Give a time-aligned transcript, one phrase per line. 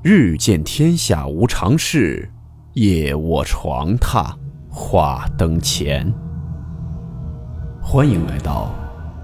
[0.00, 2.30] 日见天下无常事，
[2.74, 4.32] 夜卧床榻
[4.70, 6.08] 话灯前。
[7.82, 8.72] 欢迎来到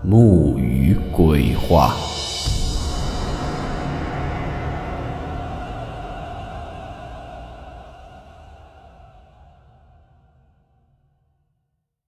[0.02, 1.94] 木鱼鬼话。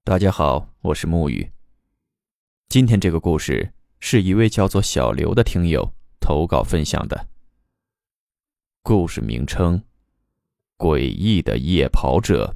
[0.03, 1.49] 大家好，我是木鱼。
[2.69, 7.29] 今天这个故事是一位叫做小刘的听友投稿分享的。
[8.89, 9.83] 故事名称：
[10.79, 12.55] 诡异的夜跑者。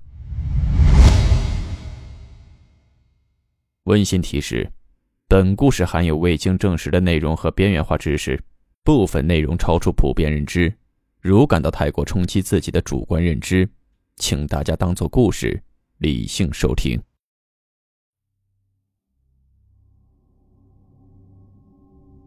[3.83, 4.71] 温馨提示：
[5.27, 8.41] 本故事含有未经证实的内容和边缘化知识，
[8.85, 10.73] 部分内容超出普遍认知。
[11.21, 13.69] 如感到太过冲击自己的主观认知，
[14.15, 15.61] 请大家当做故事，
[15.99, 17.03] 理性收听。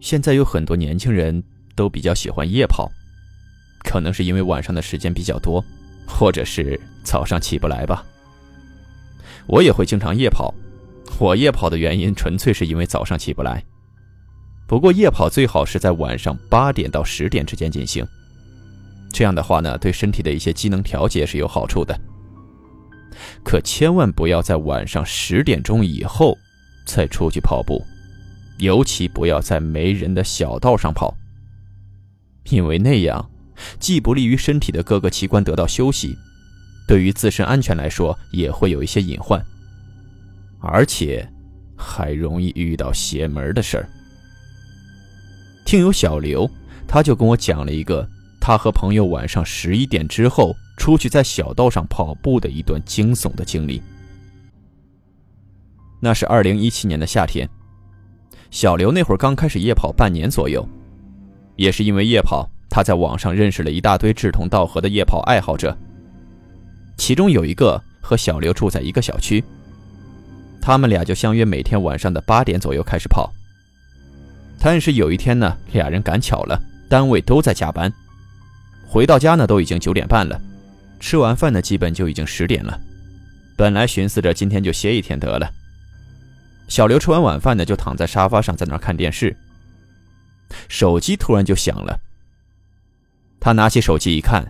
[0.01, 1.41] 现在有很多年轻人
[1.73, 2.91] 都比较喜欢夜跑。
[3.93, 5.63] 可能是因为晚上的时间比较多，
[6.07, 8.03] 或者是早上起不来吧。
[9.45, 10.51] 我也会经常夜跑，
[11.19, 13.63] 我夜跑的原因纯粹是因为早上起不来。
[14.65, 18.03] 不过夜跑最好是在晚上八点到十点之间进行，
[19.11, 21.95] 这样的话呢，对身体的一些机能调节是有好处的。
[23.43, 26.35] 可千万不要在晚上十点钟以后
[26.87, 27.79] 再出去跑步，
[28.57, 31.15] 尤其不要在没人的小道上跑，
[32.49, 33.29] 因为那样。
[33.79, 36.17] 既不利于身体的各个器官得到休息，
[36.87, 39.43] 对于自身安全来说也会有一些隐患，
[40.59, 41.27] 而且
[41.75, 43.89] 还容易遇到邪门的事儿。
[45.65, 46.49] 听友小刘，
[46.87, 48.07] 他就跟我讲了一个
[48.39, 53.81] 他和朋友晚上十一点之后出去在小道上跑步的一段惊悚的经历。
[56.01, 57.49] 那是二零一七年的夏天，
[58.51, 60.67] 小刘那会儿刚开始夜跑半年左右，
[61.55, 62.49] 也是因为夜跑。
[62.73, 65.77] 他在网上认识了一大堆志同道合的夜跑爱好者，
[66.97, 69.43] 其中有一个和小刘住在一个小区，
[70.59, 73.31] 他们俩就相约每天晚上的八点左右开始跑。
[74.59, 76.59] 但是有一天呢，俩人赶巧了，
[76.89, 77.93] 单位都在加班，
[78.87, 80.41] 回到家呢都已经九点半了，
[80.99, 82.81] 吃完饭呢基本就已经十点了。
[83.55, 85.47] 本来寻思着今天就歇一天得了，
[86.67, 89.37] 小刘吃完晚饭呢就躺在沙发上在那看电视，
[90.67, 91.99] 手机突然就响了。
[93.43, 94.41] 他拿起手机一看，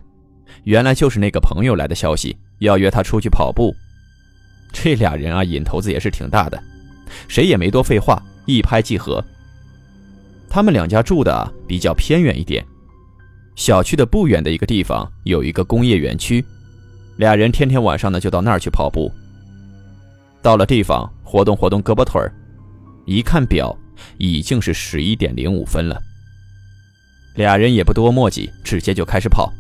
[0.66, 3.76] 原来就是那个朋友来的消息，要约他出去跑步。
[4.72, 6.64] 这俩人啊，瘾头子也是挺大的，
[7.28, 9.26] 谁也没多废话，一拍即合。
[10.48, 12.64] 他们两家住的比较偏远一点，
[13.56, 16.46] 小区的不远的一个地方有一个工业园区，
[17.18, 19.12] 俩人天天晚上呢就到那儿去跑步。
[20.44, 22.32] 到了地方，活动活动胳膊腿儿，
[23.08, 23.76] 一看表，
[24.20, 26.00] 已经是十一点零五分了。
[27.36, 29.52] 俩人也不多墨迹，直接就开始跑。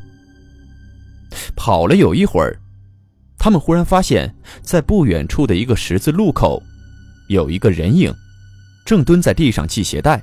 [1.55, 2.59] 跑了有一会儿，
[3.37, 6.61] 他们忽然发现，在不远处的一个十字路口，
[7.29, 8.13] 有一个人影，
[8.85, 10.21] 正蹲在地上系鞋带。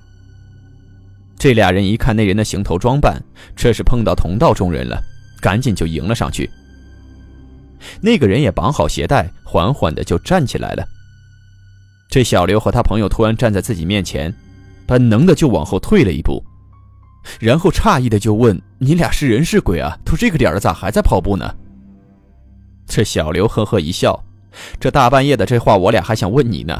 [1.36, 3.20] 这俩人一看那人的行头装扮，
[3.56, 5.02] 这是碰到同道中人了，
[5.40, 6.48] 赶紧就迎了上去。
[8.00, 10.86] 那个人也绑好鞋带，缓缓的就站起来了。
[12.08, 14.32] 这小刘和他朋友突然站在自己面前，
[14.86, 16.44] 本能的就往后退了一步。
[17.38, 19.96] 然后诧异的就问：“你俩是人是鬼啊？
[20.04, 21.54] 都这个点了，咋还在跑步呢？”
[22.86, 24.24] 这小刘呵呵一笑
[24.80, 26.74] ：“这大半夜的，这话我俩还想问你呢。”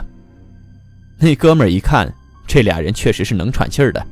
[1.21, 2.13] 那哥们儿一看，
[2.47, 4.05] 这俩人确实是能喘气儿的，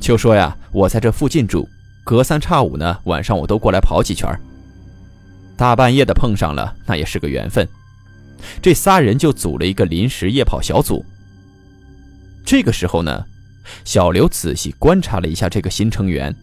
[0.00, 1.68] 就说：“呀，我在这附近住，
[2.04, 4.28] 隔三差五呢，晚上我都过来跑几圈。
[5.56, 7.66] 大半夜的碰上了，那也是个缘分。”
[8.60, 11.04] 这仨人就组了一个临时夜跑小组。
[12.44, 13.24] 这个时候呢。
[13.84, 16.34] 小刘仔细观察了一下这个新成员，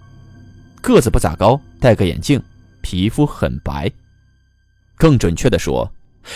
[0.81, 2.41] 个子不咋高，戴个眼镜，
[2.81, 3.91] 皮肤很白，
[4.97, 5.91] 更准确的说，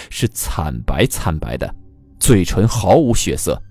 [0.09, 1.73] 是惨白惨白的，
[2.19, 3.61] 嘴唇毫无血色，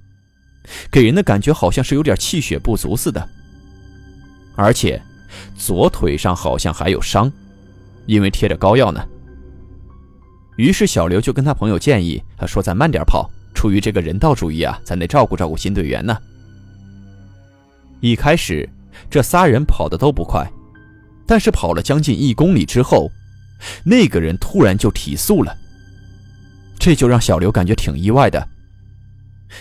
[0.90, 3.28] 给人的感觉好像是有点气血不足似的。
[4.54, 5.00] 而且，
[5.54, 7.30] 左腿上好像还有伤，
[8.06, 9.06] 因为贴着膏药呢。
[10.56, 16.16] 于是小刘就跟他朋友建议，他说：“咱慢点跑，出于这个人道主义啊，咱得照顾照顾新队员呢。”
[18.00, 18.68] 一开始，
[19.10, 20.46] 这仨人跑的都不快，
[21.26, 23.10] 但是跑了将近一公里之后，
[23.84, 25.56] 那个人突然就提速了。
[26.78, 28.48] 这就让小刘感觉挺意外的。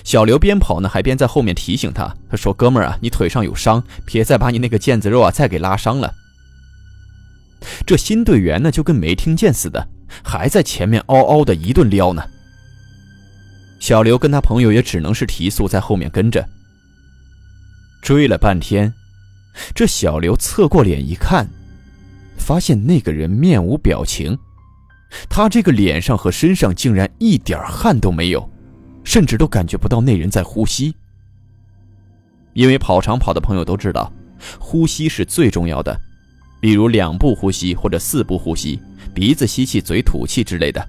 [0.03, 6.13] 小刘边跑呢，还边在后面提醒他：“他说，哥们儿啊，你腿上有伤，别再把你那个腱子肉啊再给拉伤了。”
[7.88, 9.88] 这新队员呢，就跟没听见似的，
[10.23, 12.23] 还在前面嗷嗷的一顿撩呢。
[13.79, 16.45] 小刘跟他朋友也只能是提速在后面跟着。
[18.05, 18.93] 追了半天，
[19.73, 21.49] 这小刘侧过脸一看，
[22.37, 24.37] 发现那个人面无表情，
[25.27, 28.47] 他这个脸上和身上竟然一点汗都没有，
[29.03, 30.93] 甚至都感觉不到那人在呼吸。
[32.53, 34.13] 因为跑长跑的朋友都知道，
[34.59, 35.99] 呼吸是最重要的，
[36.61, 38.79] 比如两步呼吸或者四步呼吸，
[39.15, 40.87] 鼻子吸气，嘴吐气之类的。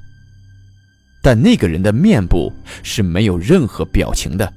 [1.23, 2.53] 但那个人的面部
[2.83, 4.53] 是没有任何表情的。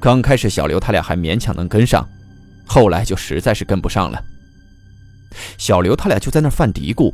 [0.00, 2.08] 刚开始，小刘他俩还勉强能跟上，
[2.66, 4.24] 后来就实在是跟不上了。
[5.58, 7.12] 小刘他俩就在那犯嘀咕，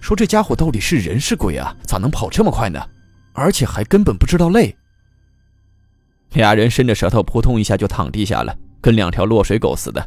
[0.00, 1.74] 说这家伙到底是人是鬼啊？
[1.84, 2.84] 咋能跑这么快呢？
[3.32, 4.76] 而且还根本不知道累。
[6.32, 10.04] 俩人伸着舌头，扑通一下就躺地下了，跟两条落水狗似的。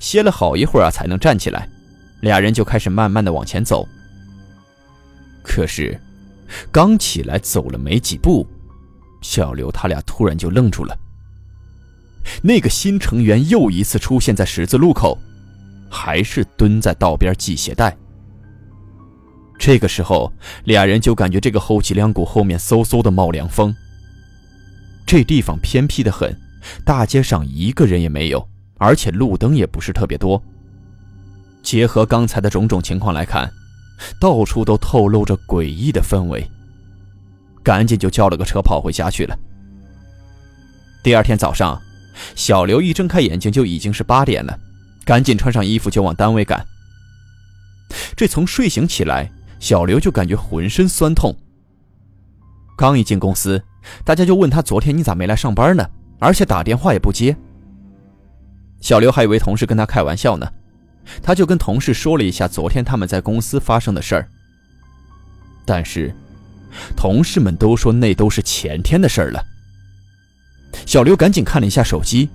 [0.00, 1.68] 歇了好一会儿啊，才能站起来。
[2.20, 3.86] 俩人就开始慢慢的往前走。
[5.42, 5.98] 可是，
[6.72, 8.46] 刚起来走了没几步，
[9.20, 10.96] 小刘他俩突然就愣住了。
[12.42, 15.18] 那个新成员又一次出现在十字路口，
[15.90, 17.96] 还是蹲在道边系鞋带。
[19.58, 20.32] 这个时候，
[20.64, 23.74] 俩人就感觉这个后脊梁骨后面嗖嗖的冒凉风。
[25.06, 26.36] 这地方偏僻的很，
[26.84, 28.48] 大街上一个人也没有，
[28.78, 30.42] 而且路灯也不是特别多。
[31.62, 33.50] 结合刚才的种种情况来看。
[34.20, 36.46] 到处都透露着诡异的氛围，
[37.66, 39.36] 赶紧就叫了个车跑回家去了。
[41.02, 41.82] 第二天早上，
[42.36, 44.56] 小刘一睁开眼睛就已经是八点了，
[45.04, 46.64] 赶紧穿上衣服就往单位赶。
[48.14, 49.28] 这从睡醒起来，
[49.58, 51.36] 小刘就感觉浑身酸痛。
[52.78, 53.60] 刚一进公司，
[54.04, 55.84] 大家就问他昨天你咋没来上班呢？
[56.20, 57.36] 而且打电话也不接。
[58.80, 60.48] 小刘还以为同事跟他开玩笑呢。
[61.20, 64.28] 他就跟同事说了一下昨天他们在公司发生的事儿，
[65.64, 66.14] 但是
[66.96, 69.44] 同事们都说那都是前天的事儿了。
[70.84, 72.28] 小刘赶紧看了一下手机，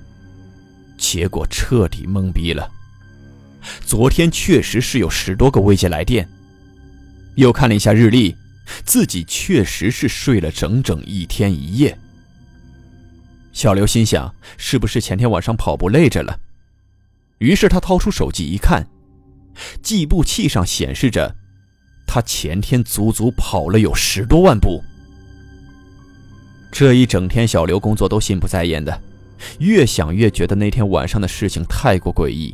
[0.98, 2.70] 结果彻底懵逼了。
[3.86, 6.28] 昨天确实是有十多个未接来电，
[7.36, 8.36] 又看了一下日历，
[8.84, 11.96] 自己确实是睡了整整一天一夜。
[13.54, 16.40] 小刘心想，是不是前天晚上跑步累着了？
[17.38, 18.88] 于是他掏出手机一看，
[19.84, 21.36] 计步器上显示着，
[22.14, 24.84] 他前天足足跑了有十多万步。
[26.70, 29.02] 这一整天，小刘工作都心不在焉的，
[29.60, 32.54] 越想越觉得那天晚上的事情太过诡异，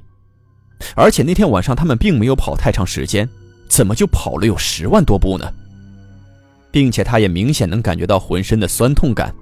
[0.95, 3.27] 而且那天晚上他们并没有跑太长时间，
[3.67, 5.51] 怎么就跑了有十万多步呢？
[6.69, 9.33] 并且他也明显能感觉到浑身的酸痛感。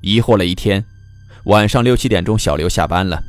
[0.00, 0.84] 疑惑了一天，
[1.46, 3.20] 晚上六七点钟，小刘下班了。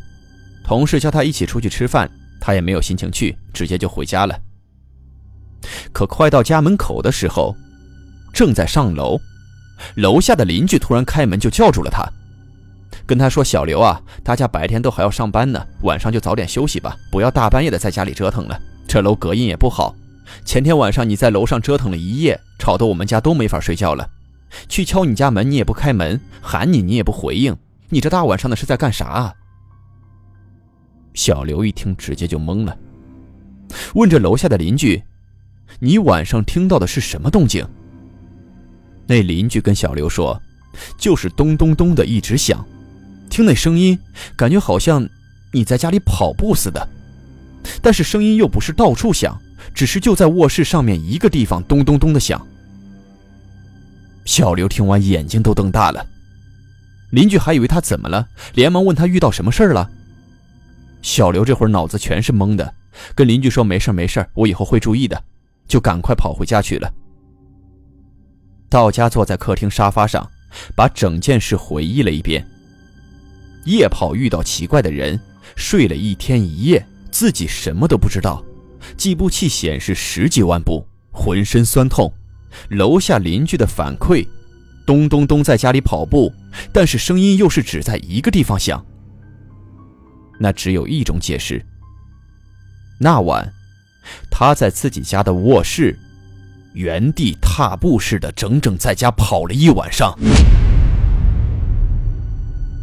[0.64, 2.08] 同事叫他一起出去吃饭，
[2.40, 4.40] 他也没有心情去，直接就回家了。
[5.92, 7.56] 可快到家门口的时候，
[8.34, 9.20] 正在上楼，
[9.96, 12.04] 楼下的邻居突然开门就叫住了他，
[13.06, 18.60] 跟他说：“小刘啊，大家白天都还要上班呢，晚上就早点休息吧，不要大半夜的在家里折腾了。
[18.88, 19.96] 这楼隔音也不好，
[20.44, 24.10] 前天晚上你在楼上折腾了一夜，吵得我们家都没法睡觉了。
[24.70, 27.56] 去敲你家门你也不开门，喊你你也不回应，
[27.90, 29.34] 你这大晚上的是在干啥啊？”
[31.14, 32.78] 小刘一听，直接就懵了，
[33.94, 35.02] 问着楼下的邻居
[35.80, 37.68] ：“你晚上听到的是什么动静？”
[39.08, 40.42] 那邻居跟小刘说
[40.98, 42.66] ：“就是咚咚咚的一直响，
[43.30, 43.98] 听那声音，
[44.36, 45.08] 感觉好像
[45.52, 46.88] 你在家里跑步似的，
[47.82, 49.40] 但是声音又不是到处响，
[49.74, 52.46] 只是就在卧室上面一个地方咚咚咚的响。”
[54.26, 56.04] 小刘听完，眼睛都瞪大了。
[57.12, 59.88] 邻居还以为他怎么了，连忙问他遇到什么事儿了。
[61.04, 62.74] 小刘这会儿脑子全是懵的，
[63.14, 65.24] 跟邻居说：“没事没事我以后会注意的。”
[65.68, 66.92] 就赶快跑回家去了。
[68.70, 70.30] 到家坐在客厅沙发上，
[70.76, 72.46] 把整件事回忆了一遍。
[73.66, 75.20] 夜跑遇到奇怪的人，
[75.56, 78.44] 睡了一天一夜，自己什么都不知道。
[78.98, 82.12] 计步器显示十几万步，浑身酸痛。
[82.70, 84.28] 楼下邻居的反馈：
[84.86, 86.32] 咚咚咚，在家里跑步，
[86.72, 88.86] 但是声音又是只在一个地方响。
[90.40, 91.66] 那只有一种解释。
[93.00, 93.52] 那晚，
[94.30, 95.98] 他在自己家的卧室，
[96.74, 100.18] 原地踏步似的，整整在家跑了一晚上。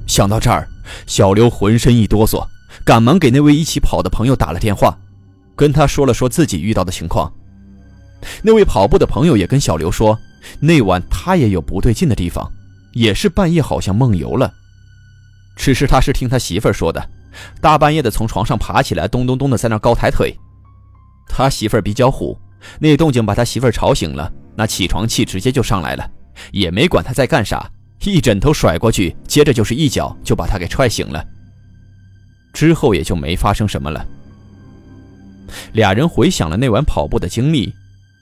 [0.07, 0.69] 想到这儿，
[1.07, 2.47] 小刘浑身一哆嗦，
[2.85, 4.99] 赶忙给那位一起跑的朋友打了电话，
[5.57, 7.33] 跟他说了说自己遇到的情况。
[8.43, 10.19] 那位跑步的朋友也跟小刘说，
[10.61, 12.51] 那晚他也有不对劲的地方，
[12.93, 14.53] 也是半夜好像梦游了。
[15.57, 17.09] 只是他是听他媳妇儿说的。
[17.61, 20.37] 大半夜的从床上爬起来，咚咚咚的在那高抬腿。
[21.35, 22.39] 他媳妇儿比较虎，
[22.79, 26.07] 那动静把他媳妇儿吵醒了，那起床气直接就上来了，
[26.53, 27.67] 也没管他在干啥，
[28.05, 31.27] 一枕头甩过去，接着就是一脚就把他给踹醒了。
[32.53, 34.07] 之后也就没发生什么了。
[35.73, 37.73] 俩人回想了那晚跑步的经历，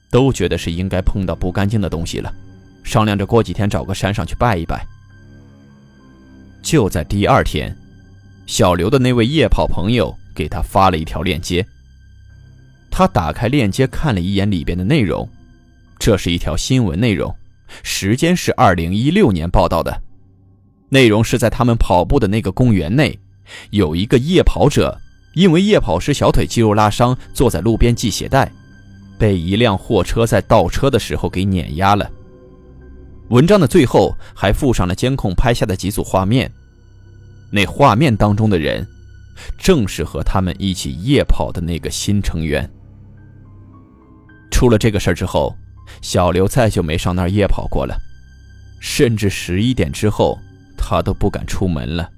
[0.09, 2.33] 都觉得是应该碰到不干净的东西了，
[2.85, 4.87] 商量着过几天找个山上去拜一拜。
[6.63, 7.77] 就在第二天，
[8.47, 11.67] 小刘的那位夜跑朋友给他发了一条链接。
[12.91, 15.29] 他打开链接看了一眼里边的内容，
[15.99, 17.35] 这是一条新闻内容，
[17.83, 20.03] 时间是二零一六年报道的，
[20.89, 23.19] 内容是在他们跑步的那个公园内，
[23.71, 25.01] 有一个夜跑者
[25.35, 28.51] 因为夜跑时小腿肌肉拉伤，坐在路边系鞋带，
[29.19, 32.11] 被一辆货车在倒车的时候给碾压了。
[33.29, 36.51] 文章的最后还附上了监控拍下的几组画面，
[37.51, 38.85] 那画面当中的人，
[39.57, 42.69] 正是和他们一起夜跑的那个新成员。
[44.51, 45.57] 出了这个事儿之后，
[46.03, 47.97] 小刘再就没上那儿夜跑过了，
[48.81, 50.39] 甚至十一点之后，
[50.77, 52.11] 他都不敢出门了。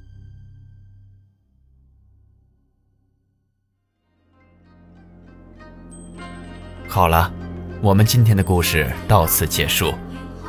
[6.88, 7.32] 好了，
[7.80, 9.94] 我们今天的故事到此结束，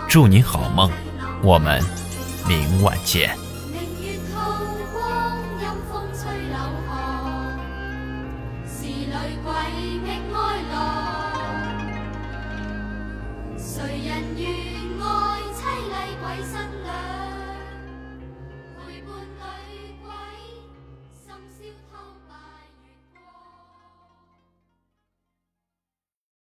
[0.10, 0.92] 祝你好梦，
[1.42, 1.82] 我们
[2.48, 3.43] 明晚见。